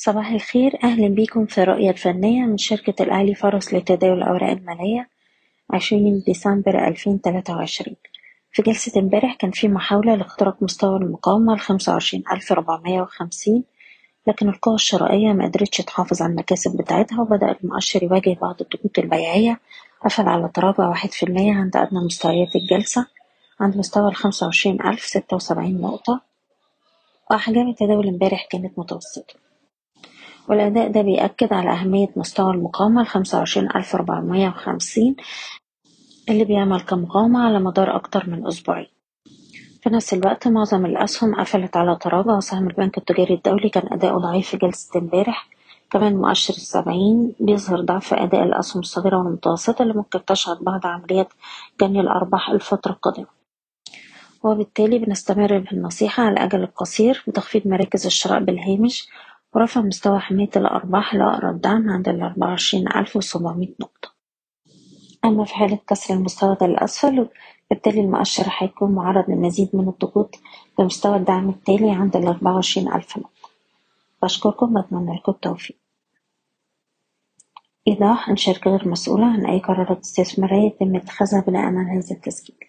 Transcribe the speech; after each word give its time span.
صباح 0.00 0.30
الخير. 0.30 0.78
أهلا 0.84 1.08
بيكم 1.08 1.46
في 1.46 1.62
الرؤية 1.62 1.90
الفنية 1.90 2.44
من 2.44 2.58
شركة 2.58 3.02
الأهلي 3.02 3.34
فرص 3.34 3.74
لتداول 3.74 4.18
الأوراق 4.18 4.50
المالية 4.50 5.08
عشرين 5.70 6.22
ديسمبر 6.26 6.88
ألفين 6.88 7.20
تلاتة 7.20 7.56
وعشرين. 7.56 7.96
في 8.52 8.62
جلسة 8.62 9.00
امبارح 9.00 9.34
كان 9.34 9.50
في 9.50 9.68
محاولة 9.68 10.14
لاختراق 10.14 10.62
مستوى 10.62 10.96
المقاومة 10.96 11.54
الخمسة 11.54 11.92
وعشرين 11.92 12.24
ألف 12.32 12.54
وخمسين 12.88 13.64
لكن 14.26 14.48
القوى 14.48 14.74
الشرائية 14.74 15.32
مقدرتش 15.32 15.76
تحافظ 15.78 16.22
على 16.22 16.30
المكاسب 16.32 16.76
بتاعتها 16.76 17.20
وبدأ 17.20 17.56
المؤشر 17.62 18.02
يواجه 18.02 18.36
بعض 18.42 18.56
الضغوط 18.60 18.98
البيعية. 18.98 19.60
قفل 20.04 20.28
على 20.28 20.48
تراجع 20.54 20.88
واحد 20.88 21.12
في 21.12 21.22
المية 21.22 21.54
عند 21.54 21.76
أدنى 21.76 22.00
مستويات 22.00 22.56
الجلسة 22.56 23.06
عند 23.60 23.76
مستوى 23.76 24.08
الخمسة 24.08 24.46
وعشرين 24.46 24.82
ألف 24.86 25.04
ستة 25.04 25.36
وسبعين 25.36 25.80
نقطة. 25.80 26.20
وأحجام 27.30 27.68
التداول 27.68 28.08
امبارح 28.08 28.46
كانت 28.50 28.78
متوسطة. 28.78 29.47
والأداء 30.48 30.90
ده 30.92 31.02
بيأكد 31.02 31.52
على 31.52 31.70
أهمية 31.70 32.08
مستوى 32.16 32.54
المقاومة 32.54 33.00
الخمسة 33.02 33.38
وعشرين 33.38 33.68
ألف 33.76 33.94
ربعمية 33.94 34.48
وخمسين 34.48 35.16
اللي 36.28 36.44
بيعمل 36.44 36.80
كمقاومة 36.80 37.46
على 37.46 37.58
مدار 37.60 37.96
أكتر 37.96 38.30
من 38.30 38.46
أسبوعين. 38.46 38.86
في 39.82 39.90
نفس 39.90 40.14
الوقت 40.14 40.48
معظم 40.48 40.86
الأسهم 40.86 41.34
قفلت 41.34 41.76
على 41.76 41.96
تراجع 41.96 42.36
وسهم 42.36 42.68
البنك 42.68 42.98
التجاري 42.98 43.34
الدولي 43.34 43.68
كان 43.68 43.92
أداؤه 43.92 44.18
ضعيف 44.18 44.48
في 44.48 44.56
جلسة 44.56 44.98
امبارح. 45.00 45.48
كمان 45.90 46.16
مؤشر 46.16 46.54
السبعين 46.54 47.34
بيظهر 47.40 47.80
ضعف 47.80 48.14
أداء 48.14 48.42
الأسهم 48.42 48.80
الصغيرة 48.80 49.16
والمتوسطة 49.18 49.82
اللي 49.82 49.94
ممكن 49.94 50.24
تشهد 50.24 50.58
بعض 50.64 50.86
عمليات 50.86 51.28
جني 51.80 52.00
الأرباح 52.00 52.50
الفترة 52.50 52.92
القادمة. 52.92 53.26
وبالتالي 54.42 54.98
بنستمر 54.98 55.58
بالنصيحة 55.58 56.22
على 56.22 56.32
الأجل 56.32 56.62
القصير 56.62 57.24
بتخفيض 57.28 57.62
مراكز 57.66 58.06
الشراء 58.06 58.40
بالهامش 58.40 59.08
ورفع 59.54 59.80
مستوى 59.80 60.18
حماية 60.18 60.50
الأرباح 60.56 61.14
لأقرب 61.14 61.60
دعم 61.60 61.90
عند 61.90 62.08
ألف 62.96 63.16
وسبعمية 63.16 63.74
نقطة. 63.80 64.12
أما 65.24 65.44
في 65.44 65.54
حالة 65.54 65.78
كسر 65.88 66.14
المستوى 66.14 66.56
ده 66.60 66.66
للأسفل 66.66 67.28
بالتالي 67.70 68.00
المؤشر 68.00 68.44
هيكون 68.58 68.92
معرض 68.92 69.30
لمزيد 69.30 69.70
من 69.74 69.88
الضغوط 69.88 70.34
بمستوى 70.78 71.16
الدعم 71.16 71.48
التالي 71.48 71.90
عند 71.90 72.16
وعشرين 72.42 72.92
ألف 72.92 73.18
نقطة. 73.18 73.50
بشكركم 74.22 74.76
وأتمنى 74.76 75.16
لكم 75.16 75.32
التوفيق. 75.32 75.76
إيضاح 77.88 78.28
إن 78.28 78.36
شركة 78.36 78.70
غير 78.70 78.88
مسؤولة 78.88 79.26
عن 79.26 79.46
أي 79.46 79.58
قرارات 79.58 80.00
استثمارية 80.00 80.66
يتم 80.66 80.96
اتخاذها 80.96 81.40
بناء 81.40 81.62
على 81.62 81.78
هذا 81.78 82.10
التسجيل. 82.14 82.67